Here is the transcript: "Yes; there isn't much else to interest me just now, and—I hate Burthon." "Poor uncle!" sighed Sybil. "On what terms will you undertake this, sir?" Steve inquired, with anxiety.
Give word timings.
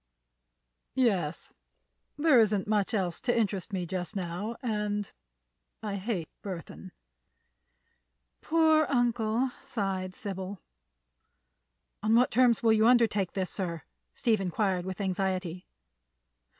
"Yes; 0.95 1.53
there 2.17 2.39
isn't 2.39 2.65
much 2.67 2.91
else 2.91 3.21
to 3.21 3.37
interest 3.37 3.71
me 3.71 3.85
just 3.85 4.15
now, 4.15 4.55
and—I 4.63 5.97
hate 5.97 6.27
Burthon." 6.41 6.91
"Poor 8.41 8.87
uncle!" 8.89 9.51
sighed 9.61 10.15
Sybil. 10.15 10.59
"On 12.01 12.15
what 12.15 12.31
terms 12.31 12.63
will 12.63 12.73
you 12.73 12.87
undertake 12.87 13.33
this, 13.33 13.51
sir?" 13.51 13.83
Steve 14.15 14.41
inquired, 14.41 14.85
with 14.87 14.99
anxiety. 14.99 15.67